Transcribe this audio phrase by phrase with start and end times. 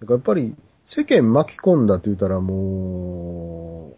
[0.00, 0.54] だからやっぱり
[0.84, 3.96] 世間巻き込んだって言ったらも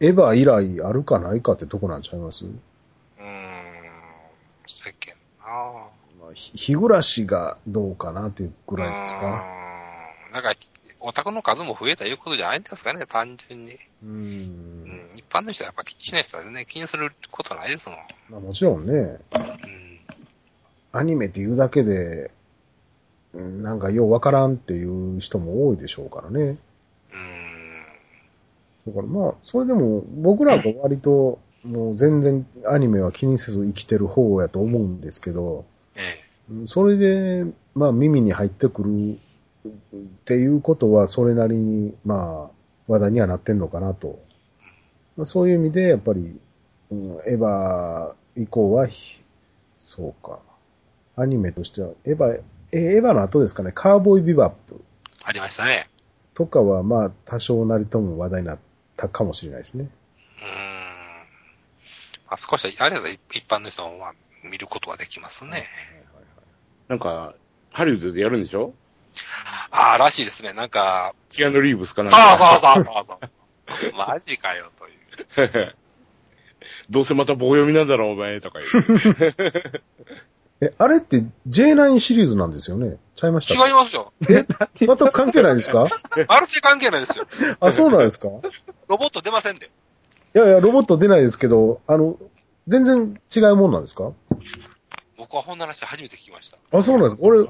[0.00, 2.44] う、エヴァ以来あるかないかってとこなんちゃいます？
[2.46, 2.54] うーん。
[4.68, 5.46] 世間な
[6.20, 9.26] まあ、ひ日暮らしがどうかなっていうぐらいですか？
[9.26, 10.32] うーん。
[10.34, 10.52] なんか、
[11.00, 13.72] オタクの数も増えたいうことじゃないんですかね、単純に。
[13.72, 13.78] う。
[14.04, 15.10] うんん。
[15.16, 17.98] 一般の人はやっぱ気にしない人はね、気にすることないですもん。
[18.28, 20.00] まあもちろんね、うん。
[20.92, 22.30] アニメって言うだけで、うん
[23.34, 24.84] なんかようわからんってい
[25.16, 26.56] う人も多いでしょうからね。
[28.86, 28.92] うん。
[28.92, 35.64] だからまあ、それでも僕らが割ともう全然アニメは気にせず生きてる方やと思うんですけど、
[36.66, 39.18] それで、まあ耳に入ってくる
[39.68, 39.70] っ
[40.24, 42.58] ていうことはそれなりに、まあ
[42.90, 44.18] 話題にはなってんのかなと。
[45.16, 46.38] まあ、そういう意味でやっぱり、
[46.90, 49.20] うん、エヴァ以降はひ、
[49.78, 50.38] そうか。
[51.16, 54.82] アニメとしては、エヴァ、えエヴァの後ですかね、カーボーイビバップ
[55.22, 55.88] ありましたね。
[56.34, 58.58] とかはまあ多少なりとも話題になっ
[58.96, 59.84] たかもしれないですね。
[59.84, 60.48] うーん。
[62.28, 65.64] まあ、少し、あれだと一一般の人もまあ見ることはできますね。
[66.88, 67.34] なんか、
[67.72, 68.74] ハリウッドでやるんでしょ？
[69.70, 70.52] ああ、らしいですね。
[70.52, 72.58] なんか、キアヌ・リーブスかなんそうか。
[72.58, 73.14] そうそうそうそ
[73.90, 73.92] う。
[73.96, 75.76] マジかよ、という。
[76.90, 79.82] どうせまた棒読みなんだろ、お前、とか言う。
[80.60, 82.96] え、あれって J9 シリーズなんですよね？
[83.14, 83.66] ちゃいました？
[83.66, 84.12] 違いますよ。
[84.28, 84.44] え、
[84.86, 85.84] また関係ないですか？
[86.28, 87.26] まるで関係ないですよ。
[87.60, 88.28] あ、そうなんですか？
[88.28, 88.30] い
[88.88, 89.70] ロボット出ませんで。
[90.32, 92.16] やいや、ロボット出ないですけど、あの、
[92.66, 94.12] 全然違うもんなんですか？
[95.16, 96.58] 僕は本の話初めて聞きました。
[96.76, 97.22] あ、そうなんですか？
[97.22, 97.46] 俺、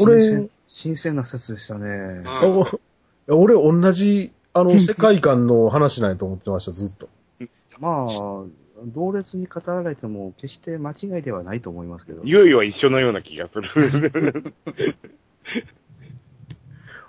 [0.00, 1.86] 俺鮮、新鮮な説でしたね。
[1.88, 2.66] うんあおい
[3.28, 7.08] や俺同じ、あの、 世界観の話ないと思ってました、ずっと。
[7.78, 8.44] まあ、
[8.86, 12.22] 同列に語られても決して間違いではないと思いますけど。
[12.24, 13.68] いよいよは一緒のような気がする。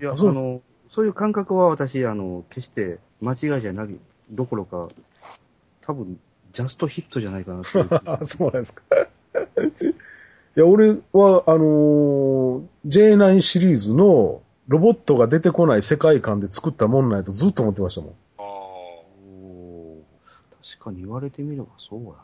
[0.00, 3.96] いや、そうの、そういう感覚は私、あの、決して間違いじゃない
[4.30, 4.88] どころか、
[5.80, 6.18] 多分、
[6.52, 8.82] ジャストヒットじゃないかなというあ そうなんですか。
[8.94, 18.14] いや、俺は、あのー J9 シリーズのロボットが出てこない世界観で作ったもんなんやとずっと思ってましたもん。
[20.82, 22.14] かに言われてみればそうやな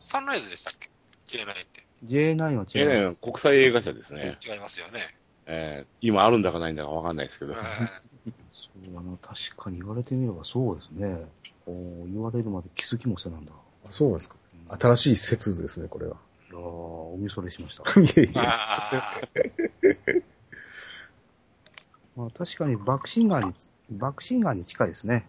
[0.00, 0.90] サンライズでしたっけ
[1.36, 1.86] ?J9 って。
[2.06, 3.12] J9 は違えう。
[3.12, 4.38] え国際映画社ですね。
[4.44, 5.00] 違いますよね。
[5.46, 7.54] えー今あるんだかないんだかわかんないですけど。
[7.54, 7.60] そ
[8.90, 11.26] うだな、確かに言われてみればそうですね。
[11.66, 13.52] おー言われるまで気づきもせなんだ。
[13.90, 14.34] そうなんですか。
[14.34, 14.42] うん
[14.78, 16.16] 新しい説ですね、これは。
[16.50, 17.84] いやーおみそれしました。
[18.00, 18.42] いやいや。
[18.46, 19.20] あ
[22.16, 23.52] まあ、確かにバックシンガーに、
[23.98, 25.26] バックシンガーに近いですね。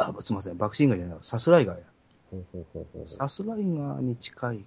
[0.00, 1.84] あ、すいません、バックシンガーじゃない、サスライガーや。
[2.30, 4.64] ほうほうほうほうサスライガーに近い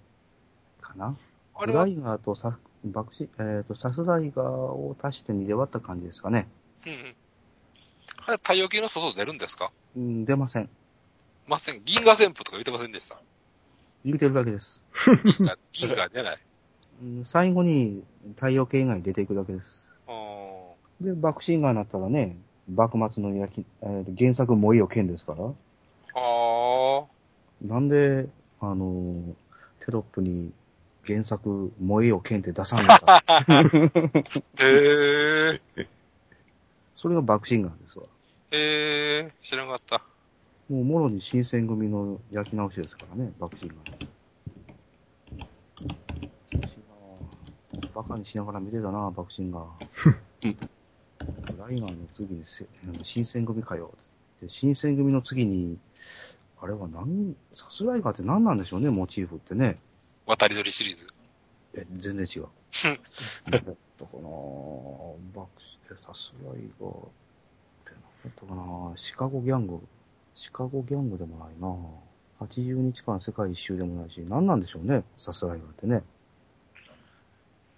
[0.81, 1.15] かな？
[1.55, 6.47] あれライガーとサバックシ、えっ、と、サスライガーを足して2で割った感じですかね。
[6.85, 7.15] うんうん。
[8.25, 9.71] あれ、太陽系の外出るんですか？
[9.95, 10.69] うん、出ません。
[11.47, 11.81] ません。
[11.85, 13.21] 銀河旋風とか言ってませんでした？
[14.03, 14.83] 言うてるだけです。
[15.23, 16.39] 銀河、銀河出ない。
[17.03, 18.03] うん、最後に
[18.35, 19.87] 太陽系以外に出ていくだけです。
[20.07, 22.37] あーで、バックシンガーになったらね、
[22.73, 25.45] 幕末の焼き、えー原作燃えよ剣ですから。
[26.15, 27.03] あ
[27.61, 28.27] なんで、
[28.59, 29.33] あのー
[29.83, 30.51] テロップに
[31.05, 33.23] 原作燃えよ剣って出さんのか。
[33.27, 34.33] ー。
[34.61, 35.87] へえ。
[36.95, 38.05] それがバックシンガーですわ。
[38.51, 39.31] へえ。
[39.43, 40.03] 知らなかった。
[40.69, 43.75] もう、もろに新選組の焼き直しですからね、バクシンが。
[47.93, 49.65] バカにしながら見てたな、バクシンが。
[51.57, 52.65] ライガーの次にせ
[53.03, 53.93] 新選組かよ。
[54.41, 55.77] で新選組の次に、
[56.59, 59.77] あれは何、サスライガーって何なんでしょうね、モチーフってね。
[60.25, 61.07] 渡り鳥シリーズ。
[61.73, 62.47] え、全然違う。
[63.51, 63.63] だっ
[63.97, 64.29] たかな
[65.33, 67.09] バクシえサスライガーっ
[67.85, 69.79] て何だったかなシカゴギャング。
[70.35, 71.67] シカゴギャングでもないな
[72.45, 76.03] 80日間世界一周でもないし、何なんでしょうね、サスライガーってね。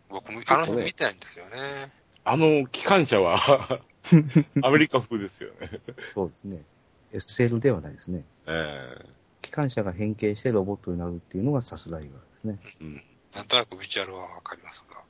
[0.09, 1.91] 僕も、あの辺見てないんですよね。
[2.25, 3.81] あの機関車は、
[4.63, 5.81] アメリカ風ですよね。
[6.13, 6.63] そうですね。
[7.11, 8.23] SL ではないですね。
[8.47, 9.05] え
[9.41, 12.59] 機関車が変形してロボットになるっていうのがサスライガーですね。
[12.81, 13.01] えうん。
[13.35, 15.01] なんとなくビジュアルはわかりますが。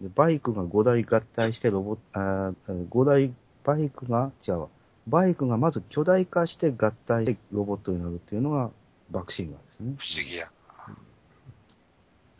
[0.00, 3.34] でバイクが5台合体してロボット、あー5台、
[3.64, 4.68] バイクが、違うわ。
[5.08, 8.70] バイクがまず巨大化して合体してロボットになるっていうのが
[9.10, 9.94] バクシンガーですね。
[9.98, 10.50] 不思議や。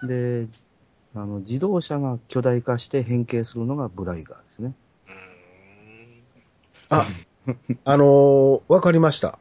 [0.03, 0.47] で、
[1.15, 4.75] あの、自動車が巨大化して変形するのがブライガーですね。
[6.89, 7.05] あ、
[7.85, 9.39] あのーわかりました。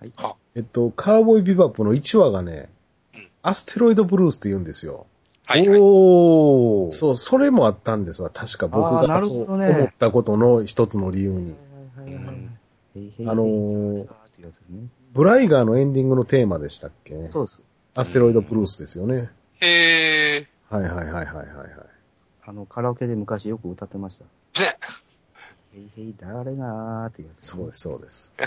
[0.00, 0.12] はい。
[0.16, 2.68] はえっと、カーボーイビバップの1話がね
[3.14, 5.06] うん、アステロイドブルースって言うんですよ。
[5.44, 5.78] はいはい。
[5.80, 6.90] おー。
[6.90, 8.30] そう、それもあったんですわ。
[8.32, 11.54] 確か僕あーなるがそうほどね思ったことの一つの理由に。
[11.96, 12.36] はいはいはいはい。
[12.96, 14.06] へいへいあのーっ
[14.36, 14.86] てやつね。
[15.14, 17.28] ブライガーのエンディングのテーマでしたっけ？
[17.28, 17.62] そうです。
[17.94, 19.30] アステロイドブルースですよね。
[19.60, 20.48] へえ。
[20.72, 21.68] はいはいはいはいはいはい。
[22.46, 24.24] あの、カラオケで昔よく歌ってました。
[24.62, 24.78] ね。
[25.74, 27.46] へいへい、誰がーってやつ。
[27.46, 28.32] そうです、そうです。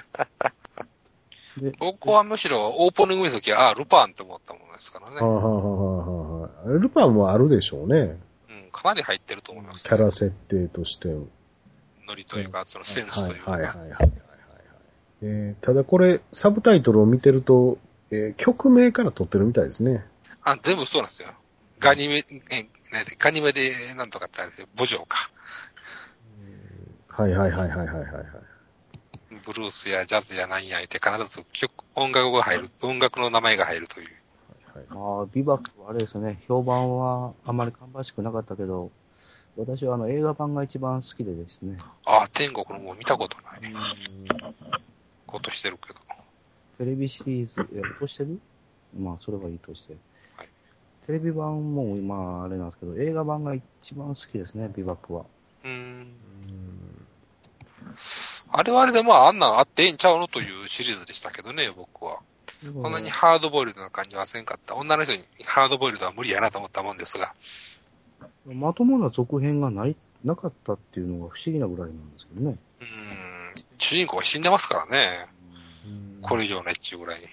[1.57, 5.17] で僕はむしろオープニング見たときは、あ、ルパンって思ったものですからね。
[5.17, 8.17] はあ、はあはあはあはあ、ルパンもあるでしょうね。
[8.49, 11.09] うん、かなり入ってると思います、キャラ設定として。
[11.09, 13.51] ノリというか、そのセンスはいというか。
[13.51, 14.09] はいはいはいはいはい。
[15.21, 17.77] えーただこれ、サブタイトルを見てると、
[18.09, 20.05] えー曲名から撮ってるみたいですね。
[20.43, 21.29] あ、全部そうなんですよ。
[21.85, 25.29] ガニメ、え、なんでガニメでなんとかってあれで、母女か。
[27.09, 28.23] はいはいはいはいはいはいはい。
[29.45, 34.07] ブルースやジャズやなんやいて必ず曲、音楽が入る、音楽の名前が入るという。
[34.89, 36.41] まあ、ビバックはあれですよね。
[36.47, 38.91] 評判はあまり芳しくなかったけど、
[39.55, 41.77] 私はあの映画版が一番好きでですね。
[42.05, 43.61] あ、天国のもう見たことない
[45.27, 45.99] ことしてるけど。
[46.77, 48.39] テレビシリーズ、え、落としてる？
[48.99, 49.95] まあ、それはいいとして。
[51.07, 55.25] はいテレビ版も、まあ、あれなんですけど、映画版が一番好きですね、ビバックは。
[55.63, 56.07] うーん。
[58.51, 62.19] あれはあれでまああんなんあってええんちゃうのというシリーズでしたけどね、僕は。
[62.81, 64.75] こんなにハードボイルドな感じはせんかった。
[64.75, 67.33] 女の人にハードボイルドは無理やなと思ったもんですが。
[68.47, 72.57] まともな続編がない、なかったっていうのが不思議なぐらいなんですけどね。
[72.81, 72.89] うーん。
[73.77, 75.27] 主人公が死んでますからね。
[76.21, 77.27] これ以上ないっちゅうぐらいに。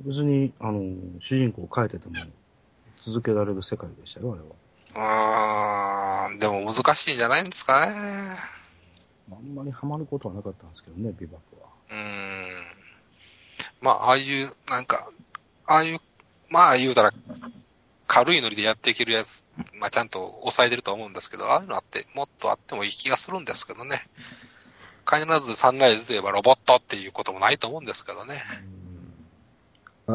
[0.00, 0.80] 別に、あの、
[1.20, 2.14] 主人公を変えてても、
[2.96, 6.28] 続けられる世界でしたよ、あれは。
[6.28, 6.38] うーん。
[6.38, 8.36] でも難しいんじゃないんですかね。
[9.30, 11.68] あんまりハマることはなかったんですけどね、ビバックは。
[11.90, 12.64] うーん。
[13.80, 15.10] まあ、ああいう、なんか、
[15.66, 16.00] ああいう、
[16.48, 17.12] まあ言うたら、
[18.06, 19.44] 軽いノリでやっていけるやつ、
[19.74, 24.06] まあちゃんと抑えてると思うんですけど、ああいうのあって、もっとあってもいい気がするんですけどね。
[25.08, 28.42] 必ずサンライズといえばロボットっていうこともないと思うんですけどね。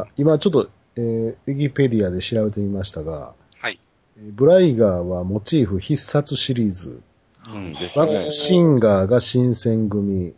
[0.02, 3.80] あ今ちょっと、えー、ウィキペディアで調べてみましたが、はい。
[4.18, 7.02] えーブライガーはモチーフ必殺シリーズ、
[7.48, 8.32] うん、ですバねッ。
[8.32, 10.34] シンガーが新選組。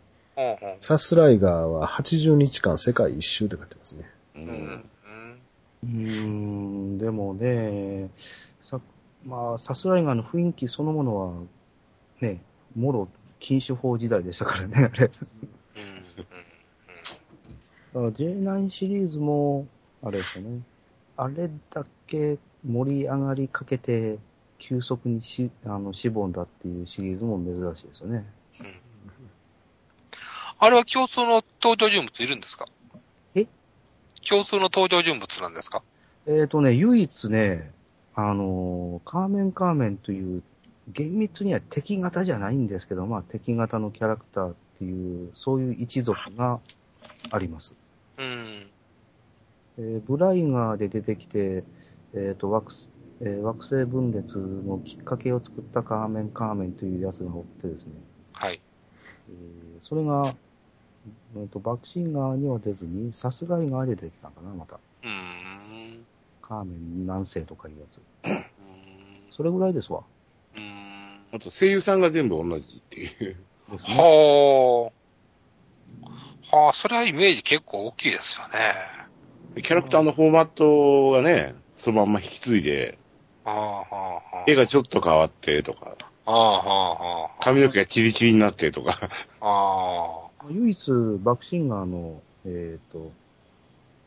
[0.78, 4.10] サスライガーは80日間世界一周って書いてますね。
[4.36, 4.84] ううんん。
[5.84, 6.26] うー
[6.94, 8.10] ん、でもね、
[8.62, 8.80] さ、
[9.26, 11.34] まあ、さすらいがの雰囲気そのものは、
[12.20, 12.40] ね、
[12.76, 13.08] もろ
[13.40, 15.10] 禁酒法時代でしたからね、あれ。
[18.02, 18.04] だかうん。
[18.06, 18.12] うん。
[18.12, 19.66] ら J9 シリーズも、
[20.02, 20.60] あれですよね。
[21.16, 24.18] あれだけ盛り上がりかけて、
[24.58, 28.24] 急速にし、あの、しぼんだっていうシリーズも珍しいですよね。
[28.60, 28.66] うん。
[30.60, 32.66] あれは共通の登場人物いるんですか？
[33.36, 33.46] え？
[34.28, 35.82] 共通の登場人物なんですか？
[36.26, 37.70] えっ、ー、とね、唯一ね、
[38.16, 40.42] あのーカーメンカーメンという、
[40.88, 46.58] 厳密には敵型じゃないんですけど、まあ敵型のキャラクターっていう、そういう一族が
[47.30, 47.76] あります。
[49.78, 49.94] うん。
[49.94, 51.64] えーブライガーで出てきて、
[52.14, 52.88] えっ、と惑星、
[53.20, 57.92] えー惑星分裂のきっかけを作ったカーメンカーメンというやつがおってですね、
[58.32, 58.60] はい。
[59.28, 60.34] えーそれが、
[61.36, 64.76] えーと、バクシンガーには出ずに、サスライガーで出てきたのかな、また。
[64.76, 66.06] うーん。
[66.42, 67.98] カーメン南西とかいうやつ。
[67.98, 68.36] うーん。
[69.30, 70.02] それぐらいですわ。
[70.54, 71.26] うーん。
[71.32, 73.36] あと声優さんが全部同じっていう。
[73.70, 73.94] ですね。
[73.96, 74.90] は
[76.52, 76.56] あ。
[76.56, 78.97] はあ、それはイメージ結構大きいですよね。
[79.62, 82.98] キャラクターのフォーマットがね、そのまんま引き継いで。
[84.46, 85.96] 絵がちょっと変わってとか。
[87.40, 89.10] 髪の毛がチリチリになってとか。
[89.40, 90.46] ああ。
[90.50, 93.12] 唯一、バクシンガーの、えっ、と、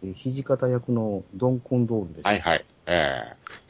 [0.04, 2.30] えー土方役のドン・コンドールでした。
[2.30, 2.66] はいはい。
[2.88, 3.22] え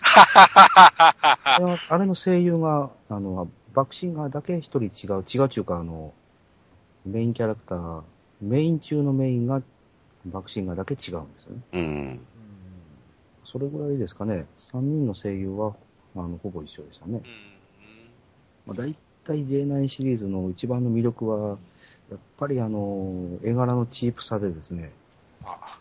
[0.03, 6.13] あれはあれの声優が、あの、バクシンガーだけ一人違う、違うっていうか、あの、
[7.05, 8.03] メインキャラクター、
[8.41, 9.61] メイン中のメインが、
[10.25, 11.61] バクシンガーだけ違うんですよね。
[11.73, 12.19] えうん。
[13.43, 14.45] それぐらいですかね。
[14.57, 15.75] 三人の声優は、
[16.15, 17.17] あの、ほぼ一緒でしたねう。
[17.17, 17.21] ん。
[18.67, 21.57] まあ、大体 J9 シリーズの一番の魅力は、
[22.09, 24.91] やっぱりあの、絵柄のチープさでですね、
[25.43, 25.79] あ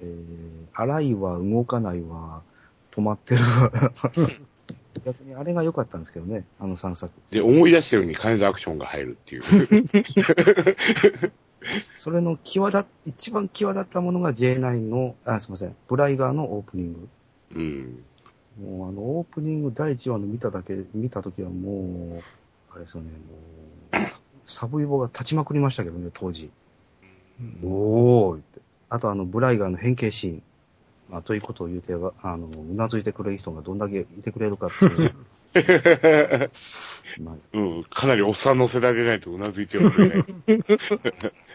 [0.00, 2.42] えー、荒いは動かないは
[2.90, 3.92] 止まってるわ。
[5.04, 7.12] 逆にあれが良かったんですけどね、あの3作。
[7.30, 9.42] で、思い出したように金田アクションが入るっていう。
[11.94, 17.08] それの際立っ、一番際立ったものが J9 の、あ、すいません、ブライガーのオープニング。
[17.54, 18.04] うん。
[18.60, 22.22] もうあの、オープニング第1話の見ただけ、見たときはもう、
[22.72, 24.06] あれですよね、もう、
[24.46, 26.50] サブイボが立ちまくりましたけどね、当時。
[27.40, 28.60] うんおーいって。
[28.88, 30.42] あとあの、ブライガーの変形シーン。
[31.10, 35.14] まあ、ということを言うては、あの、うなずいてくれる人がどんだけいてくれるかっていう。
[37.22, 40.24] まあ、うん、かなりおっさんの世代でないとうなずいてはくれない。